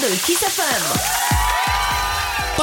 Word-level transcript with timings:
Partidul 0.00 0.20
Kiss 0.24 0.40
FM. 0.40 1.29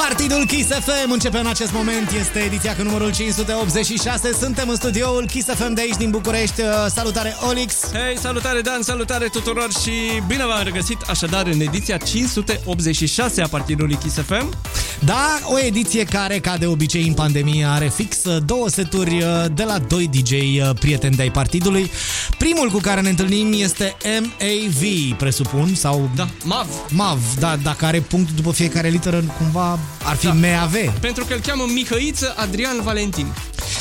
Partidul 0.06 0.46
Kiss 0.46 0.68
FM 0.68 1.10
începe 1.10 1.38
în 1.38 1.46
acest 1.46 1.72
moment, 1.72 2.10
este 2.10 2.38
ediția 2.38 2.76
cu 2.76 2.82
numărul 2.82 3.12
586. 3.12 4.32
Suntem 4.40 4.68
în 4.68 4.76
studioul 4.76 5.26
Kiss 5.26 5.46
FM 5.46 5.72
de 5.72 5.80
aici 5.80 5.96
din 5.96 6.10
București. 6.10 6.60
Uh, 6.60 6.68
Salutare 6.94 7.36
Olix! 7.48 7.74
Hei, 7.92 8.18
salutare 8.18 8.60
Dan, 8.60 8.82
salutare 8.82 9.26
tuturor 9.26 9.68
și 9.82 9.90
bine 10.26 10.46
v-am 10.46 10.60
regăsit 10.64 10.98
așadar 11.08 11.46
în 11.46 11.60
ediția 11.60 11.96
586 11.96 13.42
a 13.42 13.46
Partidului 13.48 13.96
Kiss 13.96 14.14
FM. 14.14 14.56
Da, 14.98 15.38
o 15.44 15.58
ediție 15.58 16.04
care, 16.04 16.38
ca 16.38 16.56
de 16.56 16.66
obicei 16.66 17.06
în 17.06 17.14
pandemie, 17.14 17.64
are 17.64 17.88
fix 17.94 18.24
uh, 18.24 18.42
două 18.44 18.68
seturi 18.68 19.22
uh, 19.22 19.44
de 19.54 19.62
la 19.62 19.78
doi 19.78 20.08
DJ 20.08 20.32
prieteni 20.78 21.16
de 21.16 21.22
ai 21.22 21.30
partidului. 21.30 21.90
Primul 22.38 22.68
cu 22.70 22.78
care 22.78 23.00
ne 23.00 23.08
întâlnim 23.08 23.52
este 23.52 23.96
MAV, 24.20 25.12
presupun, 25.16 25.74
sau... 25.74 26.10
Da, 26.16 26.28
MAV. 26.44 26.66
MAV, 26.88 27.20
da, 27.38 27.56
dacă 27.56 27.86
are 27.86 28.00
punct 28.00 28.30
după 28.30 28.52
fiecare 28.52 28.88
literă, 28.88 29.24
cumva 29.38 29.78
ar 30.04 30.16
fi 30.16 30.26
da. 30.26 30.32
MAV. 30.32 30.74
Pentru 31.00 31.24
că 31.24 31.34
îl 31.34 31.40
cheamă 31.40 31.64
Mihăiță 31.74 32.34
Adrian 32.36 32.80
Valentin. 32.82 33.26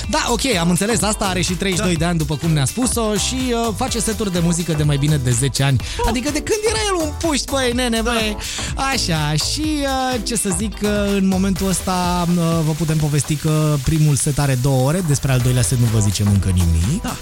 Da, 0.09 0.25
ok, 0.29 0.55
am 0.59 0.69
înțeles 0.69 1.01
asta, 1.01 1.25
are 1.25 1.41
și 1.41 1.53
32 1.53 1.93
da. 1.93 1.99
de 1.99 2.05
ani 2.05 2.17
după 2.17 2.35
cum 2.35 2.51
ne-a 2.51 2.65
spus-o 2.65 3.15
și 3.15 3.35
uh, 3.35 3.73
face 3.75 3.99
seturi 3.99 4.31
de 4.31 4.39
muzică 4.39 4.73
de 4.73 4.83
mai 4.83 4.97
bine 4.97 5.17
de 5.17 5.31
10 5.31 5.63
ani. 5.63 5.77
Oh. 5.99 6.05
Adică 6.07 6.31
de 6.31 6.41
când 6.41 6.59
era 6.69 6.79
el 6.87 7.05
un 7.05 7.11
puști, 7.19 7.51
băi, 7.51 7.71
nene, 7.73 8.01
băi. 8.01 8.37
Da. 8.75 8.81
Așa, 8.83 9.33
și 9.33 9.65
uh, 9.81 10.19
ce 10.23 10.35
să 10.35 10.49
zic, 10.57 10.77
uh, 10.81 10.89
în 11.15 11.27
momentul 11.27 11.67
ăsta 11.67 12.27
uh, 12.29 12.35
vă 12.65 12.71
putem 12.77 12.97
povesti 12.97 13.35
că 13.35 13.75
primul 13.83 14.15
set 14.15 14.39
are 14.39 14.57
două 14.61 14.87
ore, 14.87 15.03
despre 15.07 15.31
al 15.31 15.39
doilea 15.39 15.61
set 15.61 15.77
nu 15.77 15.85
vă 15.93 15.99
zicem 15.99 16.27
încă 16.27 16.49
nimic. 16.49 17.01
Da. 17.01 17.15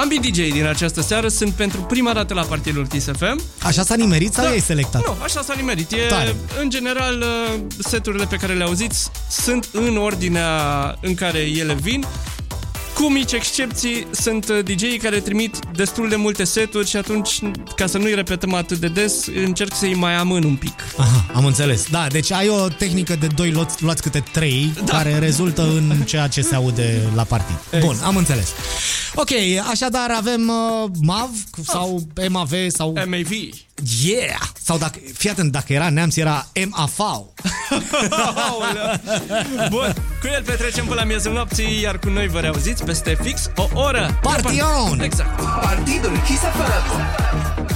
Ambii 0.00 0.20
DJ 0.20 0.52
din 0.52 0.66
această 0.66 1.00
seară 1.00 1.28
sunt 1.28 1.52
pentru 1.52 1.80
prima 1.80 2.12
dată 2.12 2.34
la 2.34 2.42
partidul 2.42 2.86
Kiss 2.86 3.06
FM. 3.06 3.42
Așa 3.62 3.82
s-a 3.82 3.94
nimerit 3.94 4.32
sau 4.32 4.44
da. 4.44 4.50
ai 4.50 4.60
selectat? 4.60 5.06
Nu, 5.06 5.16
așa 5.22 5.42
s-a 5.42 5.54
nimerit. 5.56 5.92
E, 5.92 5.96
în 6.60 6.70
general, 6.70 7.20
uh, 7.20 7.60
seturile 7.78 8.24
pe 8.24 8.36
care 8.36 8.52
le 8.54 8.64
auziți 8.64 9.10
sunt 9.30 9.68
în 9.72 9.96
ordinea 9.96 10.50
în 11.00 11.14
care 11.14 11.38
ele 11.38 11.74
vin. 11.74 12.04
Cu 12.96 13.10
mici 13.10 13.32
excepții, 13.32 14.06
sunt 14.10 14.48
uh, 14.48 14.64
dj 14.64 14.96
care 15.02 15.20
trimit 15.20 15.58
destul 15.74 16.08
de 16.08 16.16
multe 16.16 16.44
seturi 16.44 16.88
și 16.88 16.96
atunci, 16.96 17.40
ca 17.76 17.86
să 17.86 17.98
nu-i 17.98 18.14
repetăm 18.14 18.54
atât 18.54 18.78
de 18.78 18.88
des, 18.88 19.26
încerc 19.44 19.74
să-i 19.74 19.94
mai 19.94 20.14
amân 20.14 20.44
un 20.44 20.56
pic. 20.56 20.72
Aha, 20.96 21.26
am 21.34 21.44
înțeles. 21.44 21.86
Da, 21.90 22.06
deci 22.06 22.32
ai 22.32 22.48
o 22.48 22.68
tehnică 22.68 23.16
de 23.16 23.26
doi 23.26 23.50
luați, 23.50 23.82
luați 23.82 24.02
câte 24.02 24.22
trei, 24.32 24.72
da. 24.84 24.92
care 24.92 25.18
rezultă 25.18 25.62
în 25.62 26.02
ceea 26.04 26.28
ce 26.28 26.42
se 26.42 26.54
aude 26.54 27.02
la 27.14 27.22
partid. 27.22 27.56
Exact. 27.70 27.84
Bun, 27.84 27.96
am 28.04 28.16
înțeles. 28.16 28.48
Ok, 29.14 29.30
așadar 29.70 30.10
avem 30.10 30.48
uh, 30.48 30.90
MAV 31.00 31.30
sau 31.62 32.02
MAV 32.28 32.52
sau... 32.68 32.92
MAV. 32.92 33.30
Yeah! 34.04 34.40
Sau 34.62 34.78
dacă, 34.78 34.98
fii 35.14 35.30
atent, 35.30 35.52
dacă 35.52 35.72
era 35.72 35.90
neamț, 35.90 36.16
era 36.16 36.46
MAV. 36.68 36.96
Bun, 39.70 39.94
cu 40.20 40.26
el 40.34 40.42
petrecem 40.42 40.84
până 40.84 41.00
la 41.00 41.06
miezul 41.06 41.32
nopții, 41.32 41.80
iar 41.80 41.98
cu 41.98 42.08
noi 42.08 42.28
vă 42.28 42.40
reauziți 42.40 42.84
peste 42.86 43.16
fix 43.22 43.50
o 43.56 43.68
oră. 43.72 44.18
Partion! 44.22 45.00
Exact. 45.00 45.40
Partidul 45.60 46.20
Kiss 46.26 46.40
FM. 46.40 47.75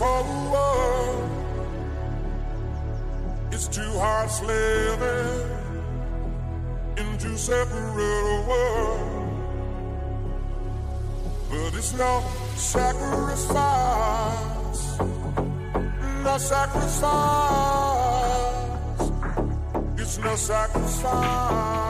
forward. 0.00 1.28
It's 3.52 3.68
too 3.68 3.92
hard 4.02 4.30
living 4.46 5.50
in 6.96 7.18
two 7.18 7.36
separate 7.36 8.44
worlds. 8.48 9.10
But 11.50 11.74
it's 11.80 11.92
no 11.92 12.12
sacrifice, 12.56 13.40
no 16.24 16.34
sacrifice. 16.38 17.10
It's 19.98 20.16
no 20.18 20.34
sacrifice. 20.36 21.89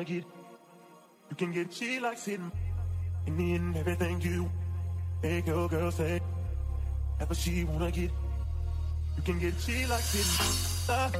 wanna 0.00 0.08
get. 0.08 0.24
You 1.28 1.36
can 1.36 1.52
get 1.52 1.72
she 1.72 2.00
like 2.00 2.16
sitting 2.18 2.50
and 3.26 3.38
then 3.38 3.74
everything 3.76 4.20
you 4.20 4.50
make 5.22 5.46
your 5.46 5.68
girl 5.68 5.90
say. 5.90 6.20
Ever 7.20 7.34
she 7.34 7.64
wanna 7.64 7.90
get. 7.90 8.10
You 9.16 9.22
can 9.24 9.38
get 9.38 9.54
she 9.60 9.84
like 9.86 10.02
sitting. 10.02 10.88
Uh, 10.88 11.10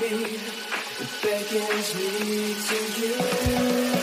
me, 0.00 0.38
beckons 1.22 1.94
me 1.94 2.54
to 2.54 2.78
you. 3.00 3.99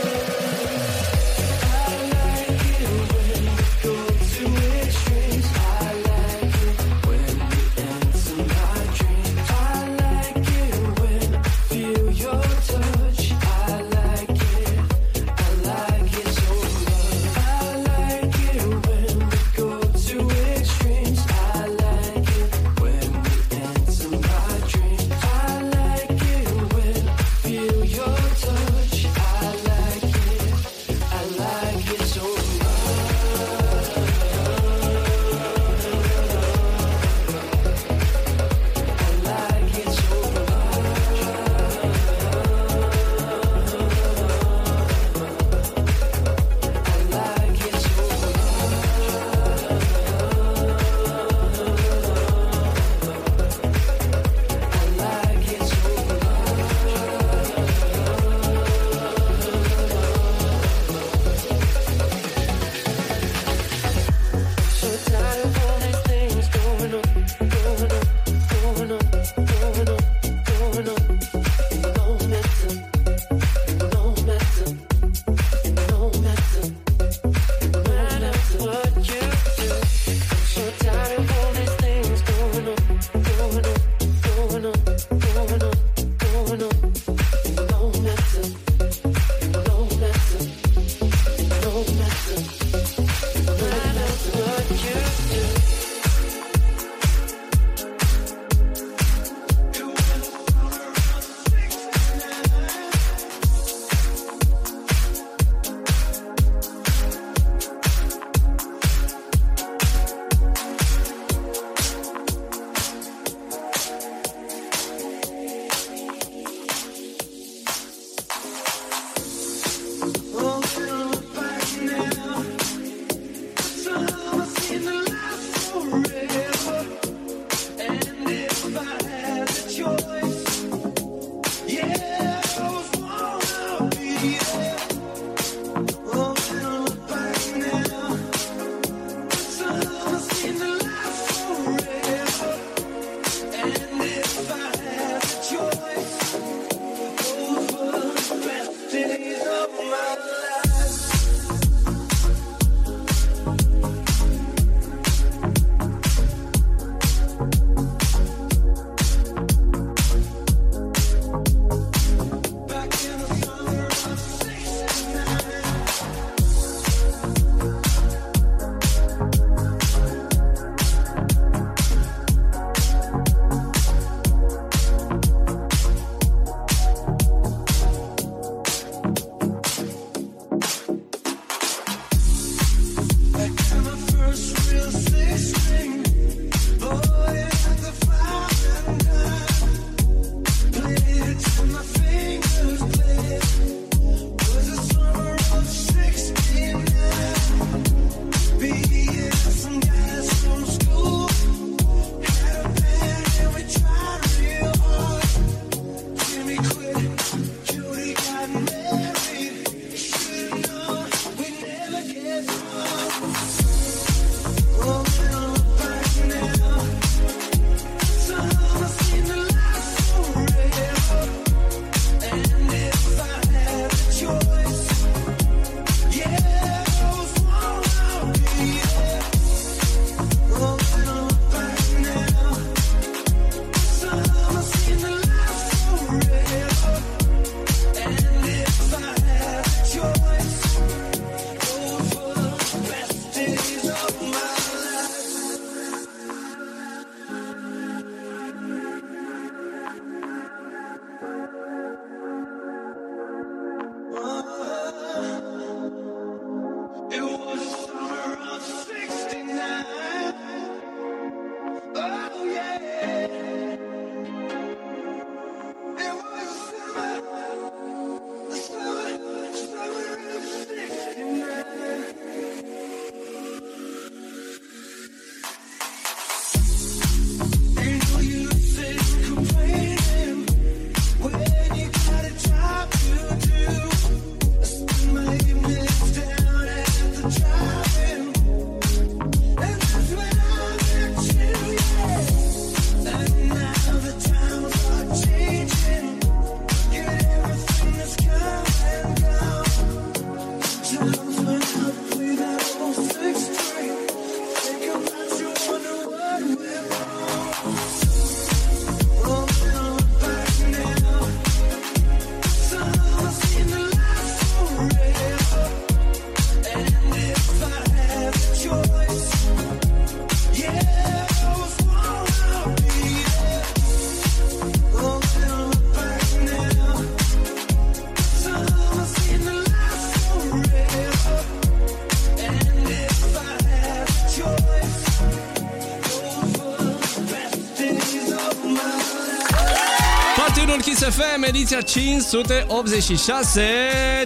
Ediția 341.48 341.82
586, 341.82 343.62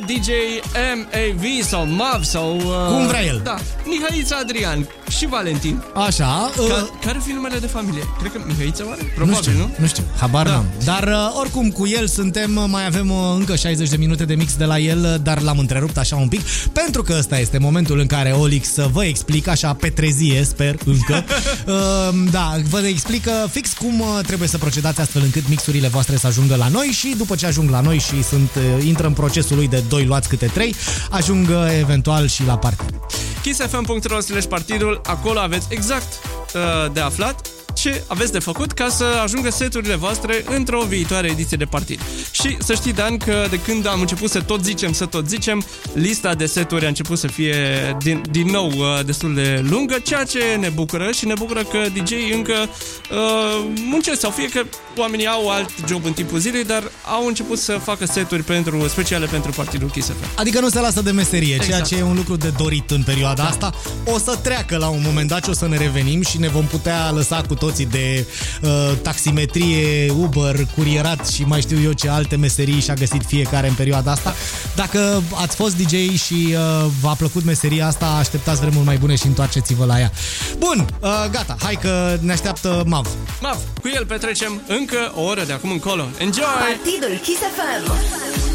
DJ 0.05 0.29
MAV 0.95 1.43
sau 1.61 1.85
MAV 1.85 2.23
sau... 2.23 2.55
Uh, 2.55 2.87
Cum 2.87 3.07
vrea 3.07 3.23
el. 3.23 3.41
Da, 3.43 3.55
Mihaița 3.85 4.37
Adrian 4.37 4.87
și 5.21 5.27
Valentin. 5.27 5.83
Așa, 5.93 6.51
uh, 6.59 6.67
Ca, 6.67 6.89
care 7.05 7.19
fi 7.25 7.31
numele 7.31 7.57
de 7.59 7.67
familie? 7.67 8.01
Cred 8.19 8.31
că 8.31 8.41
Mihaița 8.47 8.83
oare? 8.87 9.01
nu 9.01 9.07
Probabil, 9.15 9.41
știu, 9.41 9.57
nu? 9.57 9.69
nu 9.77 9.87
știu, 9.87 10.03
habar 10.19 10.45
Da. 10.45 10.51
n-am. 10.51 10.65
Dar 10.83 11.03
uh, 11.07 11.39
oricum 11.39 11.69
cu 11.69 11.87
el 11.87 12.07
suntem, 12.07 12.55
uh, 12.55 12.63
mai 12.67 12.85
avem 12.85 13.09
uh, 13.09 13.17
încă 13.37 13.55
60 13.55 13.89
de 13.89 13.97
minute 13.97 14.25
de 14.25 14.33
mix 14.33 14.55
de 14.55 14.65
la 14.65 14.79
el, 14.79 14.99
uh, 15.03 15.15
dar 15.23 15.41
l-am 15.41 15.57
întrerupt 15.57 15.97
așa 15.97 16.15
un 16.15 16.27
pic, 16.27 16.41
pentru 16.73 17.03
că 17.03 17.15
ăsta 17.17 17.39
este 17.39 17.57
momentul 17.57 17.99
în 17.99 18.05
care 18.07 18.31
Olix 18.31 18.75
uh, 18.75 18.85
vă 18.91 19.03
explică, 19.05 19.49
așa 19.49 19.73
pe 19.73 19.89
trezie, 19.89 20.43
sper, 20.43 20.75
încă. 20.85 21.23
uh, 21.67 22.29
da, 22.31 22.55
vă 22.69 22.79
explică 22.87 23.31
fix 23.51 23.73
cum 23.73 23.99
uh, 23.99 24.07
trebuie 24.25 24.47
să 24.47 24.57
procedați 24.57 24.99
astfel 24.99 25.21
încât 25.21 25.47
mixurile 25.49 25.87
voastre 25.87 26.15
să 26.17 26.27
ajungă 26.27 26.55
la 26.55 26.67
noi 26.67 26.85
și 26.87 27.13
după 27.17 27.35
ce 27.35 27.45
ajung 27.45 27.69
la 27.69 27.81
noi 27.81 27.97
și 27.99 28.23
sunt 28.23 28.49
uh, 28.55 28.85
intră 28.85 29.07
în 29.07 29.13
procesul 29.13 29.55
lui 29.55 29.67
de 29.67 29.83
2 29.89 30.05
luați 30.05 30.29
câte 30.29 30.45
3, 30.45 30.75
ajung 31.09 31.47
uh, 31.49 31.55
eventual 31.79 32.27
și 32.27 32.45
la 32.45 32.57
partid. 32.57 33.00
kissfm.ro 33.41 34.19
slash 34.19 34.45
partidul, 34.45 35.01
acolo 35.05 35.39
aveți 35.39 35.67
exact 35.69 36.19
uh, 36.53 36.91
de 36.93 36.99
aflat 36.99 37.49
ce 37.73 38.03
aveți 38.07 38.31
de 38.31 38.39
făcut 38.39 38.71
ca 38.71 38.89
să 38.89 39.03
ajungă 39.23 39.49
seturile 39.49 39.95
voastre 39.95 40.43
într-o 40.45 40.81
viitoare 40.81 41.29
ediție 41.29 41.57
de 41.57 41.65
partid. 41.65 42.01
Și 42.41 42.57
să 42.59 42.73
știi, 42.73 42.93
Dan, 42.93 43.17
că 43.17 43.47
de 43.49 43.59
când 43.59 43.87
am 43.87 43.99
început 43.99 44.29
să 44.29 44.41
tot 44.41 44.63
zicem, 44.63 44.93
să 44.93 45.05
tot 45.05 45.27
zicem, 45.27 45.63
lista 45.93 46.33
de 46.35 46.45
seturi 46.45 46.85
a 46.85 46.87
început 46.87 47.17
să 47.17 47.27
fie 47.27 47.55
din, 48.03 48.21
din 48.31 48.47
nou 48.47 48.67
uh, 48.67 49.05
destul 49.05 49.33
de 49.33 49.63
lungă, 49.69 49.95
ceea 50.03 50.23
ce 50.23 50.39
ne 50.59 50.69
bucură 50.69 51.09
și 51.11 51.25
ne 51.25 51.33
bucură 51.37 51.63
că 51.63 51.77
DJ 51.93 52.11
încă 52.33 52.53
uh, 52.53 53.65
muncesc 53.89 54.19
sau 54.19 54.29
fie 54.29 54.49
că 54.49 54.63
oamenii 54.97 55.27
au 55.27 55.49
alt 55.49 55.69
job 55.87 56.05
în 56.05 56.13
timpul 56.13 56.39
zilei, 56.39 56.63
dar 56.63 56.83
au 57.05 57.27
început 57.27 57.57
să 57.57 57.79
facă 57.83 58.05
seturi 58.05 58.43
pentru, 58.43 58.87
speciale 58.87 59.25
pentru 59.25 59.51
partidul 59.51 59.89
Kiss 59.89 60.07
FM. 60.07 60.25
Adică 60.35 60.59
nu 60.59 60.69
se 60.69 60.79
lasă 60.79 61.01
de 61.01 61.11
meserie, 61.11 61.55
ceea 61.55 61.63
Exact. 61.63 61.87
ce 61.87 61.97
e 61.97 62.03
un 62.03 62.15
lucru 62.15 62.35
de 62.35 62.53
dorit 62.57 62.91
în 62.91 63.03
perioada 63.03 63.43
asta. 63.43 63.73
O 64.05 64.17
să 64.17 64.37
treacă 64.43 64.77
la 64.77 64.87
un 64.87 65.01
moment 65.05 65.27
dat 65.27 65.43
și 65.43 65.49
o 65.49 65.53
să 65.53 65.67
ne 65.67 65.77
revenim 65.77 66.21
și 66.21 66.39
ne 66.39 66.47
vom 66.47 66.65
putea 66.65 67.11
lăsa 67.11 67.43
cu 67.47 67.53
toții 67.53 67.85
de 67.85 68.25
uh, 68.61 68.69
taximetrie, 69.01 70.11
Uber, 70.11 70.67
curierat 70.75 71.27
și 71.27 71.43
mai 71.43 71.61
știu 71.61 71.81
eu 71.83 71.91
ce 71.91 72.09
alte 72.31 72.45
meserii 72.45 72.81
și-a 72.81 72.93
găsit 72.93 73.25
fiecare 73.25 73.67
în 73.67 73.73
perioada 73.73 74.11
asta. 74.11 74.35
Dacă 74.75 75.23
ați 75.41 75.55
fost 75.55 75.75
DJ 75.77 76.19
și 76.19 76.47
uh, 76.49 76.85
v-a 77.01 77.13
plăcut 77.13 77.43
meseria 77.43 77.87
asta, 77.87 78.05
așteptați 78.05 78.59
vremuri 78.59 78.85
mai 78.85 78.97
bune 78.97 79.15
și 79.15 79.25
întoarceți-vă 79.25 79.85
la 79.85 79.99
ea. 79.99 80.11
Bun, 80.57 80.87
uh, 80.99 81.09
gata, 81.31 81.55
hai 81.59 81.77
că 81.81 82.17
ne 82.21 82.31
așteaptă 82.31 82.83
Mav. 82.87 83.07
Mav, 83.41 83.57
cu 83.81 83.89
el 83.95 84.05
petrecem 84.05 84.61
încă 84.67 85.11
o 85.15 85.21
oră 85.21 85.43
de 85.43 85.53
acum 85.53 85.71
încolo. 85.71 86.07
Enjoy! 86.17 86.43
Partidul 86.43 87.19
Kiss 87.23 87.39
FM. 87.39 88.50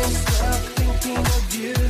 Stop 0.00 0.60
thinking 0.76 1.18
of 1.18 1.54
you 1.54 1.81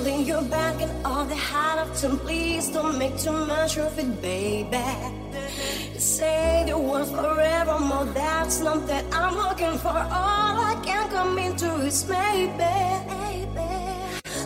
adrenaline, 0.00 0.26
you're 0.26 0.42
back 0.42 0.80
and 0.80 1.06
all 1.06 1.24
the 1.24 1.36
hot 1.36 1.78
often. 1.78 2.18
Please 2.18 2.68
don't 2.68 2.98
make 2.98 3.18
too 3.18 3.32
much 3.32 3.78
of 3.78 3.98
it, 3.98 4.22
baby. 4.22 4.78
You 5.94 6.00
say 6.00 6.64
the 6.66 6.78
word 6.78 7.06
forevermore, 7.06 8.06
that's 8.06 8.60
not 8.60 8.86
that 8.86 9.04
I'm 9.12 9.36
looking 9.36 9.78
for. 9.78 9.88
All 9.88 10.56
I 10.72 10.80
can 10.84 11.08
come 11.10 11.38
into 11.38 11.74
is 11.76 12.08
maybe. 12.08 12.98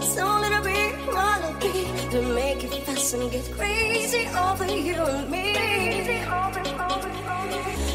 So 0.00 0.24
little 0.40 0.62
bit, 0.62 0.96
little 1.06 1.54
bit 1.60 2.10
to 2.10 2.22
make 2.34 2.64
it 2.64 2.84
fast 2.84 3.14
and 3.14 3.30
get 3.30 3.50
crazy 3.52 4.26
over 4.36 4.66
you 4.66 4.94
and 4.94 5.30
me. 5.30 5.52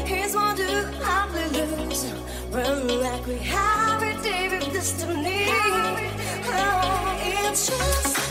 Here's 0.06 0.34
what 0.34 0.56
do 0.56 0.64
I 1.02 1.28
lose? 1.34 2.12
Run 2.50 3.00
like 3.00 3.26
we 3.26 3.36
have 3.38 4.02
it, 4.02 4.22
David, 4.22 4.72
destiny. 4.72 5.46
Oh, 6.52 7.19
can't. 7.52 8.29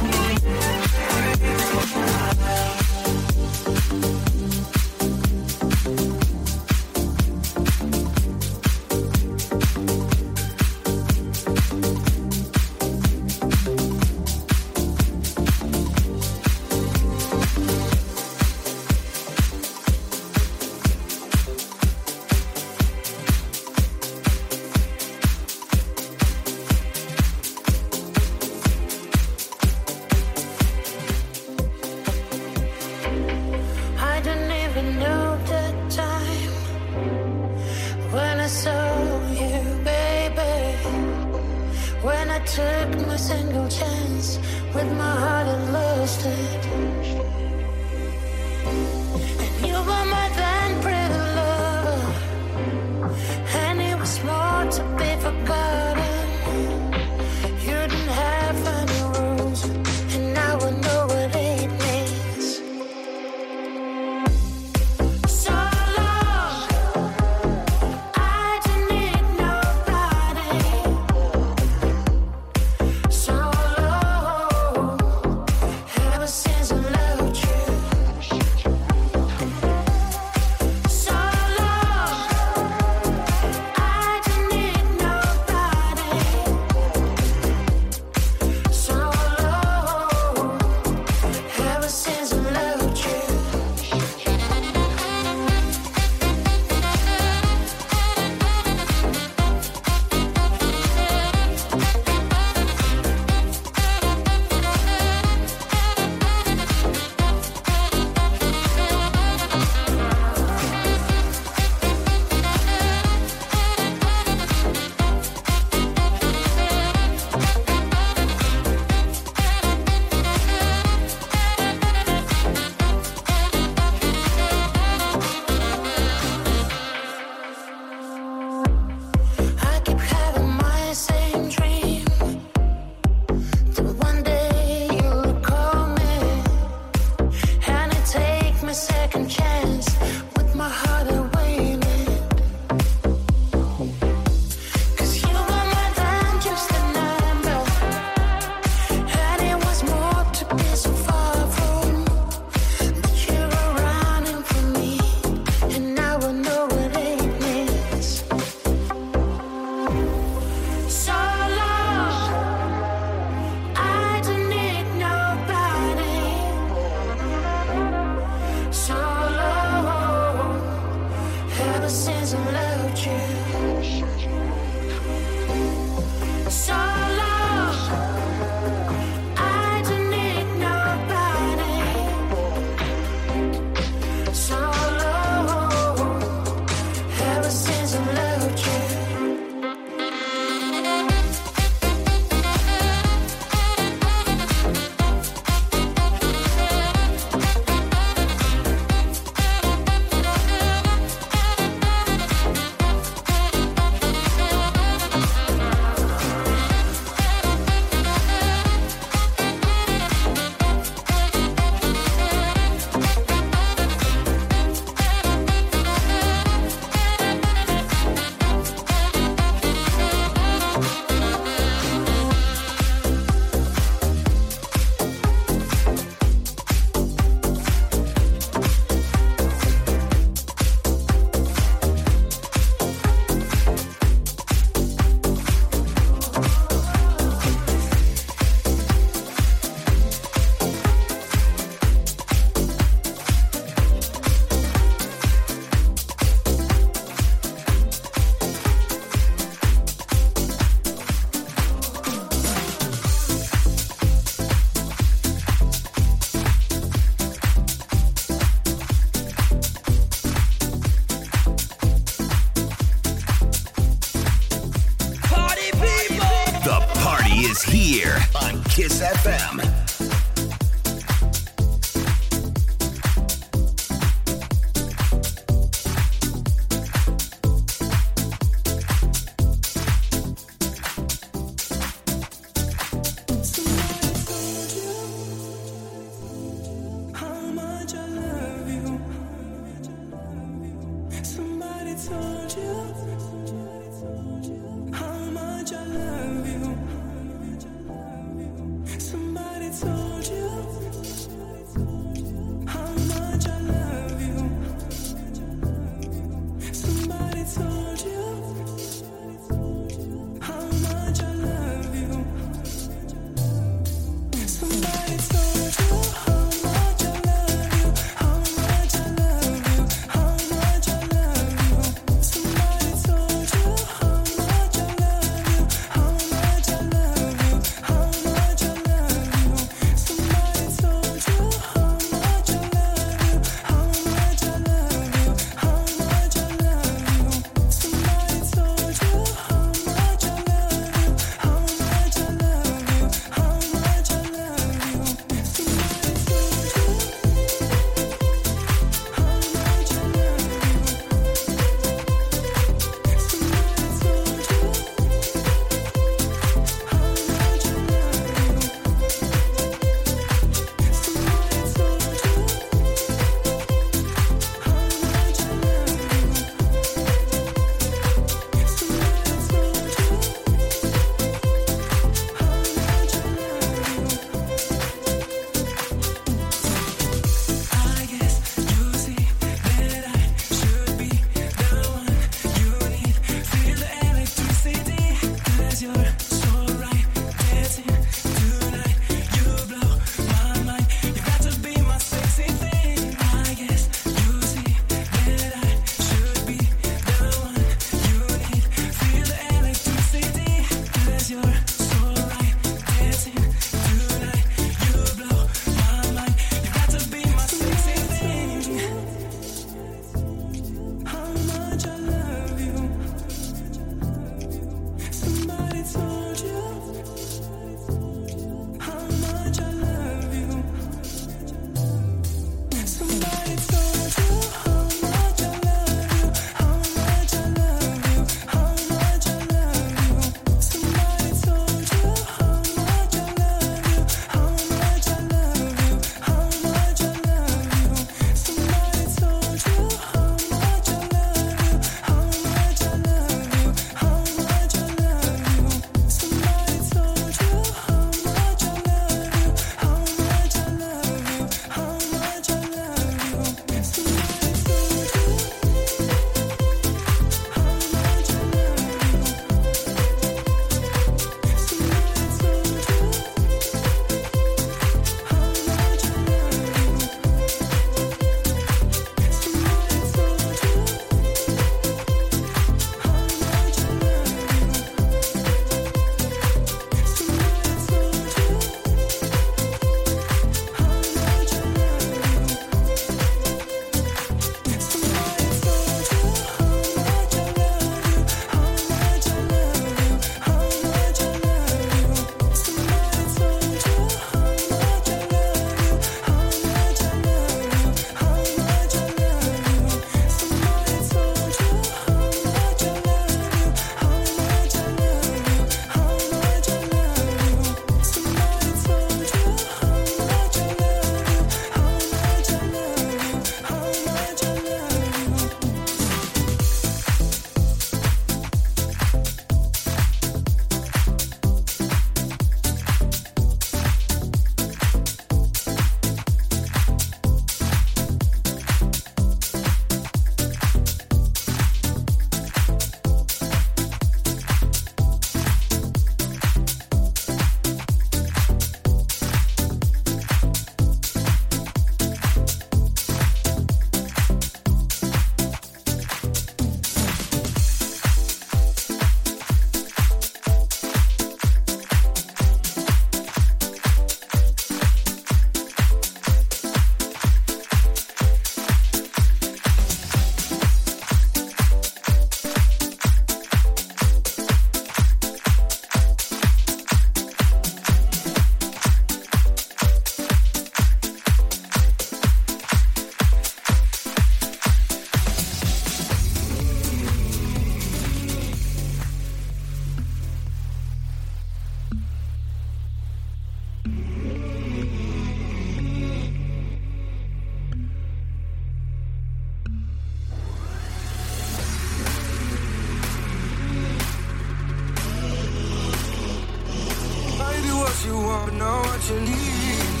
Know 598.48 598.80
what 598.80 599.10
you 599.10 599.20
need. 599.20 600.00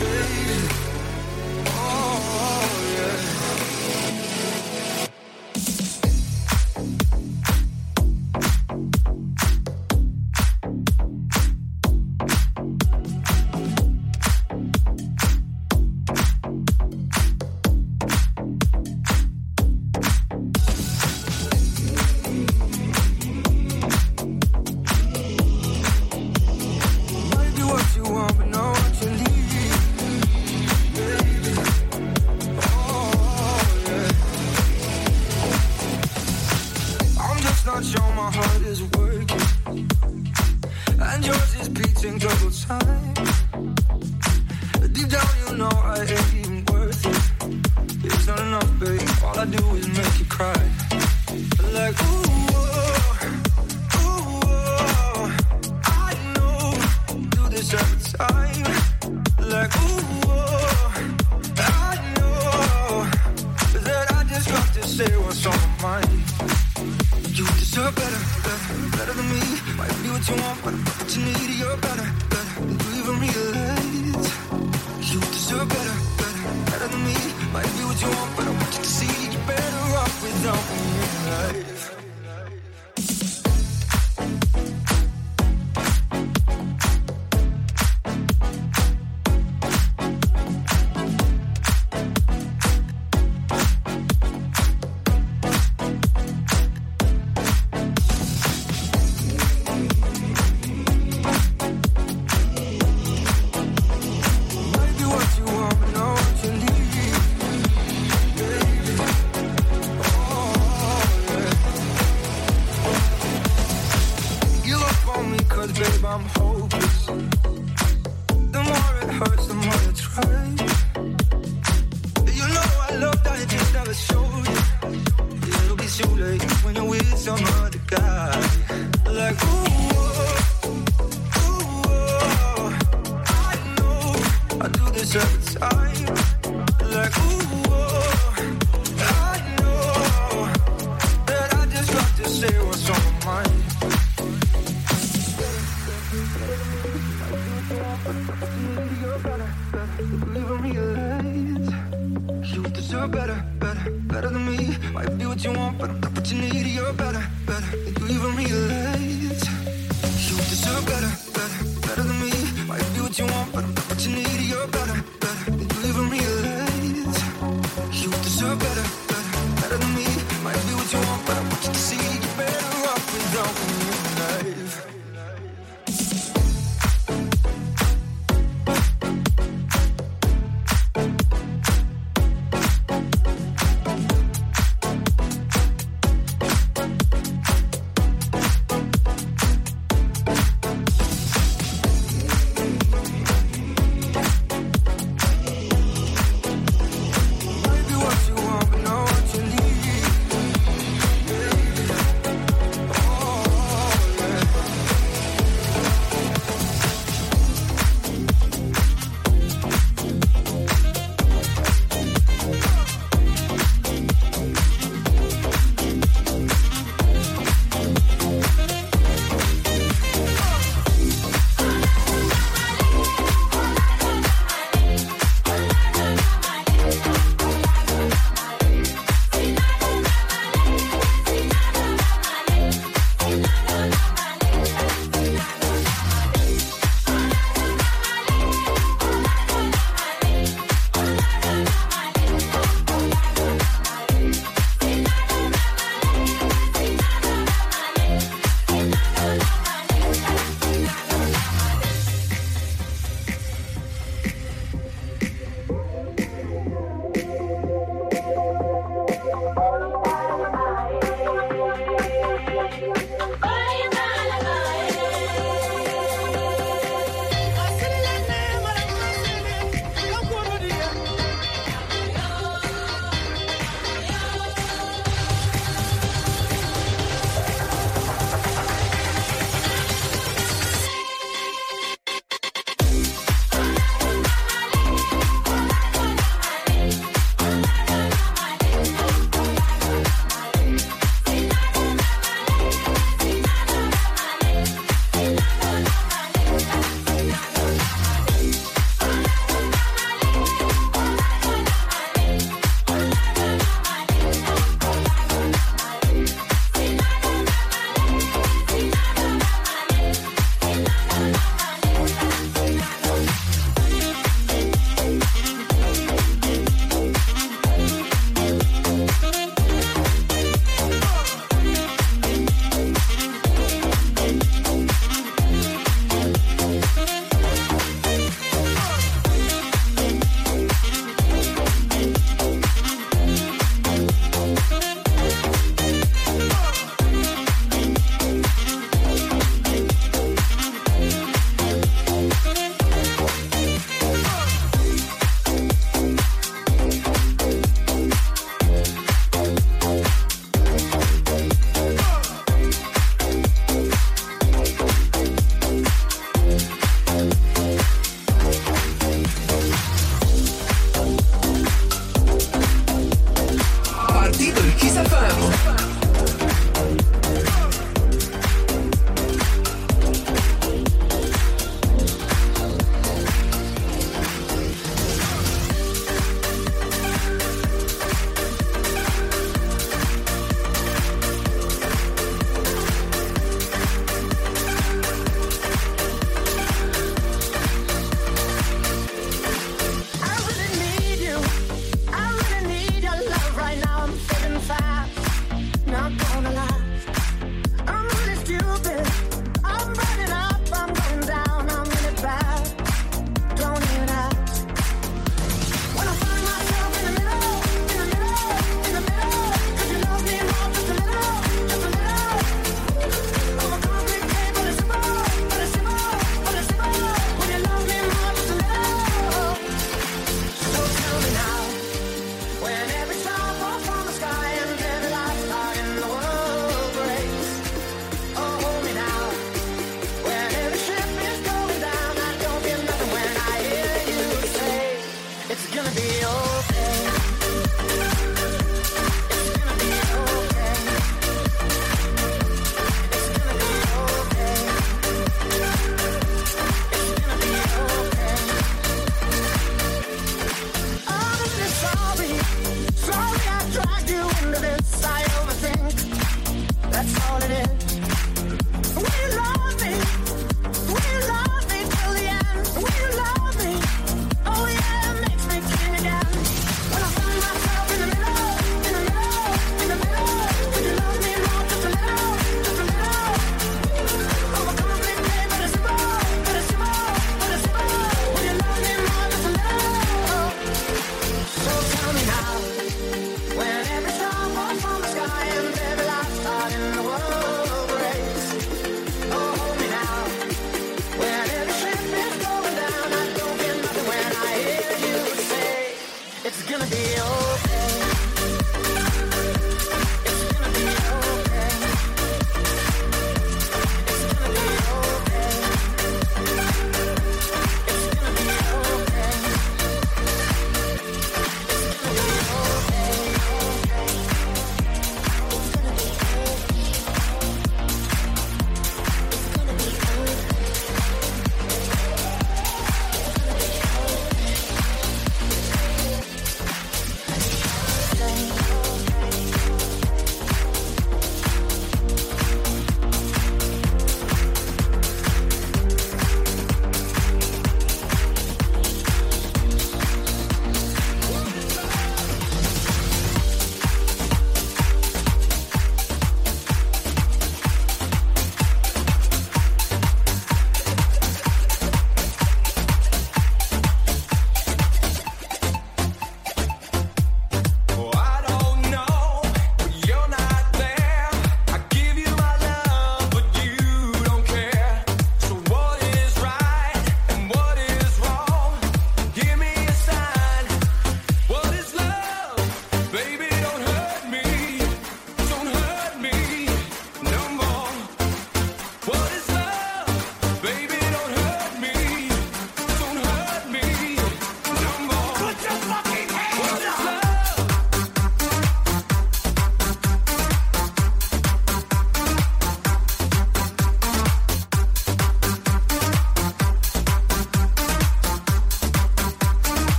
Baby. 0.00 0.85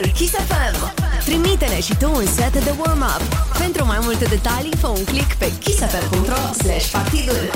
podcastul 0.00 0.12
Kiss 0.12 0.32
FM. 0.32 0.76
Trimite-ne 1.24 1.80
și 1.80 1.96
tu 1.96 2.10
un 2.10 2.26
set 2.26 2.64
de 2.64 2.72
warm-up. 2.78 3.22
Pentru 3.58 3.86
mai 3.86 3.98
multe 4.02 4.24
detalii, 4.24 4.76
fă 4.76 4.86
un 4.86 5.04
click 5.04 5.34
pe 5.34 5.52
kissfm.ro 5.58 6.52
slash 6.62 6.90
partidul. 6.90 7.50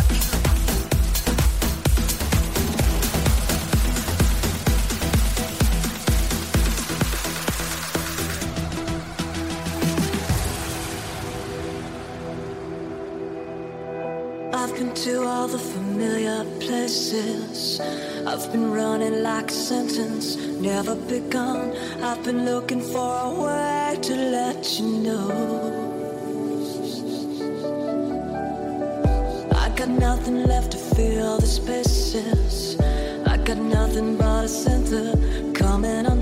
I've 18.27 18.51
been 18.51 18.73
running 18.73 19.23
like 19.23 19.51
a 19.51 19.53
sentence 19.53 20.44
never 20.61 20.95
begun. 20.95 21.75
I've 22.03 22.23
been 22.25 22.45
looking 22.45 22.81
for 22.81 23.11
a 23.29 23.31
way 23.31 23.99
to 24.01 24.15
let 24.15 24.79
you 24.79 24.87
know. 25.07 25.31
I 29.53 29.69
got 29.77 29.89
nothing 29.89 30.45
left 30.45 30.73
to 30.73 30.79
fill 30.79 31.39
the 31.39 31.47
spaces. 31.47 32.79
I 33.27 33.37
got 33.39 33.59
nothing 33.59 34.17
but 34.17 34.45
a 34.45 34.49
center 34.49 35.53
coming 35.53 36.07
on. 36.07 36.14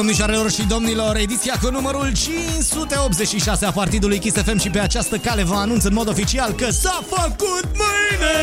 Domnișoarelor 0.00 0.50
și 0.50 0.66
domnilor, 0.66 1.16
ediția 1.16 1.54
cu 1.62 1.70
numărul 1.70 2.12
586 2.12 3.64
a 3.64 3.70
Partidului 3.70 4.18
Kiss 4.18 4.42
FM 4.42 4.58
și 4.58 4.70
pe 4.70 4.78
această 4.78 5.16
cale 5.16 5.42
vă 5.42 5.54
anunț 5.54 5.84
în 5.84 5.92
mod 5.92 6.08
oficial 6.08 6.52
că 6.52 6.70
s-a 6.70 7.04
făcut 7.08 7.64
mâine! 7.64 8.36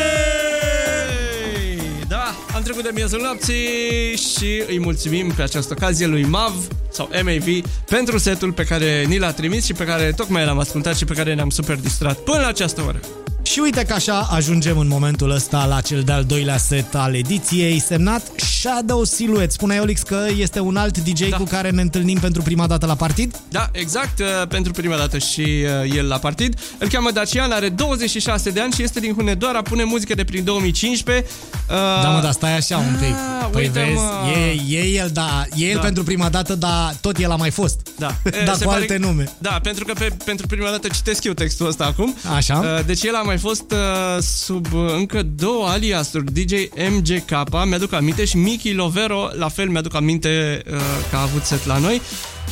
Da, 2.08 2.34
am 2.54 2.62
trecut 2.62 2.82
de 2.82 2.90
miezul 2.94 3.20
nopții 3.22 4.16
și 4.16 4.62
îi 4.68 4.78
mulțumim 4.80 5.32
pe 5.36 5.42
această 5.42 5.74
ocazie 5.76 6.06
lui 6.06 6.24
MAV 6.24 6.68
sau 6.92 7.08
MAV 7.12 7.46
pentru 7.86 8.18
setul 8.18 8.52
pe 8.52 8.64
care 8.64 9.04
ni 9.08 9.18
l-a 9.18 9.32
trimis 9.32 9.64
și 9.64 9.72
pe 9.72 9.84
care 9.84 10.12
tocmai 10.16 10.44
l-am 10.44 10.58
ascultat 10.58 10.96
și 10.96 11.04
pe 11.04 11.14
care 11.14 11.34
ne-am 11.34 11.50
super 11.50 11.76
distrat 11.76 12.18
până 12.18 12.40
la 12.40 12.46
această 12.46 12.82
oră. 12.86 13.00
Și 13.42 13.58
uite 13.58 13.84
că 13.84 13.92
așa 13.92 14.28
ajungem 14.30 14.78
în 14.78 14.88
momentul 14.88 15.30
ăsta 15.30 15.66
la 15.66 15.80
cel 15.80 16.02
de-al 16.02 16.24
doilea 16.24 16.56
set 16.56 16.94
al 16.94 17.14
ediției, 17.14 17.78
semnat 17.78 18.22
Shadow 18.68 19.04
Silhouette. 19.04 19.52
Spune 19.52 19.78
Olix 19.78 20.02
că 20.02 20.26
este 20.36 20.60
un 20.60 20.76
alt 20.76 20.98
DJ 20.98 21.28
Da. 21.28 21.36
cu 21.36 21.42
care 21.44 21.70
ne 21.70 21.80
întâlnim 21.80 22.18
pentru 22.18 22.42
prima 22.42 22.66
dată 22.66 22.86
la 22.86 22.94
partid? 22.94 23.36
Da, 23.48 23.68
exact, 23.72 24.18
uh, 24.18 24.26
pentru 24.48 24.72
prima 24.72 24.96
dată 24.96 25.18
și 25.18 25.40
uh, 25.84 25.96
el 25.96 26.06
la 26.06 26.18
partid. 26.18 26.58
Îl 26.78 26.88
cheamă 26.88 27.10
Dacian, 27.10 27.50
are 27.50 27.68
26 27.68 28.50
de 28.50 28.60
ani 28.60 28.72
și 28.72 28.82
este 28.82 29.00
din 29.00 29.14
Hunedoara, 29.14 29.62
pune 29.62 29.84
muzică 29.84 30.14
de 30.14 30.24
prin 30.24 30.44
2015. 30.44 31.26
Uh, 31.68 31.74
Da, 32.02 32.08
mă, 32.08 32.20
dar 32.22 32.32
stai 32.32 32.56
așa 32.56 32.76
un 32.76 32.96
pic. 33.00 33.14
Ah, 33.40 33.48
Păi 33.52 33.62
uite, 33.62 33.78
vezi, 33.80 33.92
mă. 33.94 34.30
e, 34.70 34.76
e 34.78 34.84
el, 35.00 35.10
da, 35.12 35.44
e 35.54 35.64
el 35.66 35.74
Da. 35.74 35.80
pentru 35.80 36.02
prima 36.02 36.28
dată, 36.28 36.54
dar 36.54 36.94
tot 37.00 37.18
el 37.18 37.30
a 37.30 37.36
mai 37.36 37.50
fost. 37.50 37.87
Da, 37.98 38.16
dar 38.44 38.56
se 38.56 38.64
cu 38.64 38.70
pare- 38.70 38.80
alte 38.80 38.96
nume. 38.96 39.32
Da, 39.38 39.60
pentru 39.62 39.84
că 39.84 39.92
pe, 39.92 40.08
pentru 40.24 40.46
prima 40.46 40.70
dată 40.70 40.88
citesc 40.88 41.24
eu 41.24 41.32
textul 41.32 41.66
ăsta 41.66 41.84
acum. 41.84 42.16
Așa. 42.34 42.58
Uh, 42.58 42.84
Deci 42.86 43.02
el 43.02 43.14
a 43.14 43.22
mai 43.22 43.38
fost 43.38 43.72
uh, 43.72 44.22
sub 44.22 44.66
uh, 44.72 44.92
încă 44.96 45.22
două 45.22 45.66
aliasuri, 45.68 46.32
DJ 46.32 46.52
MGK, 46.90 47.30
mi-aduc 47.64 47.92
aminte, 47.92 48.24
și 48.24 48.36
Miki 48.36 48.72
Lovero, 48.72 49.28
la 49.32 49.48
fel 49.48 49.68
mi-aduc 49.68 49.94
aminte 49.94 50.62
uh, 50.72 50.78
că 51.10 51.16
a 51.16 51.22
avut 51.22 51.44
set 51.44 51.66
la 51.66 51.78
noi. 51.78 52.00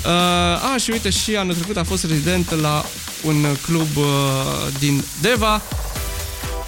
Uh, 0.05 0.73
a, 0.73 0.77
și 0.79 0.91
uite, 0.91 1.11
și 1.11 1.37
anul 1.37 1.55
trecut 1.55 1.77
a 1.77 1.85
fost 1.85 2.05
rezident 2.05 2.61
la 2.61 2.85
un 3.25 3.45
club 3.67 3.97
uh, 3.97 4.05
din 4.79 5.05
Deva. 5.21 5.63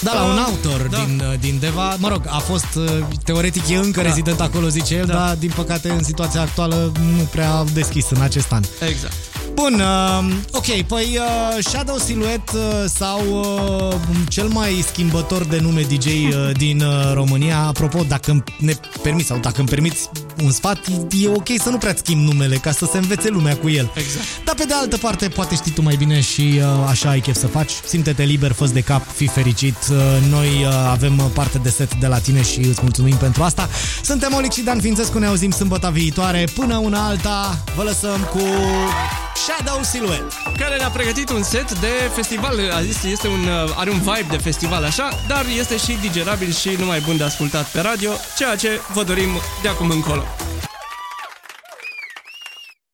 Da, 0.02 0.12
la 0.14 0.22
un 0.22 0.36
Uh, 0.38 0.44
autor 0.46 0.88
da. 0.90 0.96
din, 0.96 1.22
uh, 1.32 1.38
din 1.40 1.58
Deva. 1.60 1.96
Mă 1.98 2.08
rog, 2.08 2.22
a 2.28 2.38
fost, 2.38 2.74
uh, 2.76 2.84
teoretic 3.24 3.68
e 3.68 3.76
încă 3.76 4.00
Da. 4.00 4.06
rezident 4.06 4.40
acolo, 4.40 4.68
zice 4.68 4.94
el, 4.94 5.06
Da. 5.06 5.12
dar 5.14 5.34
din 5.36 5.52
păcate 5.54 5.90
în 5.90 6.02
situația 6.04 6.40
actuală 6.40 6.92
nu 7.16 7.22
prea 7.22 7.50
a 7.52 7.64
deschis 7.72 8.10
în 8.10 8.20
acest 8.20 8.52
an. 8.52 8.62
Exact. 8.88 9.14
Bun, 9.62 9.80
uh, 9.80 10.34
ok, 10.52 10.80
păi 10.86 11.18
uh, 11.18 11.64
Shadow 11.64 11.96
Silhouette 11.96 12.56
uh, 12.56 12.84
sau 12.94 13.20
uh, 13.90 13.94
cel 14.28 14.46
mai 14.48 14.84
schimbător 14.86 15.44
de 15.44 15.58
nume 15.58 15.80
DJ 15.80 16.06
uh, 16.06 16.50
din 16.64 16.80
uh, 16.80 17.12
România, 17.14 17.58
apropo, 17.58 18.02
dacă 18.08 18.30
îmi- 18.30 18.44
ne 18.58 18.72
permiți 19.02 19.26
sau 19.26 19.38
dacă 19.38 19.58
îmi 19.58 19.68
permiți, 19.68 20.10
un 20.42 20.50
sfat, 20.50 20.78
e 21.10 21.28
ok 21.28 21.48
să 21.62 21.68
nu 21.70 21.76
prea 21.78 21.94
schimbi 21.96 22.24
numele, 22.24 22.56
ca 22.56 22.70
să 22.70 22.88
se 22.92 22.98
învețe 22.98 23.28
lumea 23.28 23.56
cu 23.56 23.68
el. 23.68 23.90
Exact. 23.94 24.24
Dar 24.44 24.54
pe 24.54 24.64
de 24.64 24.74
altă 24.74 24.96
parte, 24.96 25.28
poate 25.28 25.54
știi 25.54 25.72
tu 25.72 25.82
mai 25.82 25.96
bine 25.96 26.20
și 26.20 26.60
uh, 26.60 26.88
așa 26.88 27.08
ai 27.08 27.20
chef 27.20 27.36
să 27.36 27.46
faci. 27.46 27.72
Simte-te 27.86 28.22
liber, 28.22 28.52
fă 28.52 28.66
de 28.66 28.80
cap, 28.80 29.02
fi 29.14 29.26
fericit. 29.26 29.76
Uh, 29.90 29.96
noi 30.30 30.48
uh, 30.48 30.72
avem 30.90 31.30
parte 31.34 31.58
de 31.58 31.70
set 31.70 31.94
de 31.94 32.06
la 32.06 32.18
tine 32.18 32.42
și 32.42 32.58
îți 32.58 32.78
mulțumim 32.82 33.16
pentru 33.16 33.42
asta. 33.42 33.68
Suntem 34.02 34.34
Olic 34.34 34.52
și 34.52 34.60
Dan 34.62 34.80
Fințescu, 34.80 35.18
ne 35.18 35.26
auzim 35.26 35.50
sâmbătă 35.50 35.90
viitoare. 35.92 36.46
Până 36.54 36.76
una 36.76 37.06
alta, 37.06 37.58
vă 37.76 37.82
lăsăm 37.82 38.28
cu 38.30 38.40
Shadow 39.48 39.82
Silhouette. 39.82 40.34
care 40.58 40.76
ne-a 40.76 40.90
pregătit 40.90 41.30
un 41.30 41.42
set 41.42 41.78
de 41.78 42.10
festival. 42.14 42.70
A 42.72 42.82
zis, 42.82 43.02
este 43.02 43.28
un, 43.28 43.40
uh, 43.40 43.74
are 43.76 43.90
un 43.90 43.98
vibe 43.98 44.26
de 44.30 44.36
festival 44.36 44.84
așa, 44.84 45.08
dar 45.26 45.44
este 45.58 45.76
și 45.76 45.98
digerabil 46.00 46.52
și 46.52 46.76
numai 46.78 47.00
bun 47.00 47.16
de 47.16 47.24
ascultat 47.24 47.66
pe 47.68 47.80
radio, 47.80 48.10
ceea 48.36 48.56
ce 48.56 48.80
vă 48.92 49.02
dorim 49.02 49.40
de 49.62 49.68
acum 49.68 49.90
încolo. 49.90 50.24